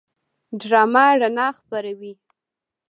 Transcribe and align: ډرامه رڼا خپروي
ډرامه 0.59 1.05
رڼا 1.21 1.47
خپروي 1.57 2.13